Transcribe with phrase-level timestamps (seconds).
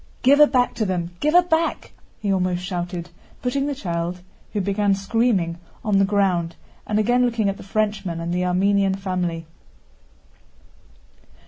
[0.23, 1.91] "Give her back to them, give her back!"
[2.21, 3.11] he almost shouted,
[3.43, 4.19] putting the child,
[4.51, 6.55] who began screaming, on the ground,
[6.87, 9.45] and again looking at the Frenchman and the Armenian family.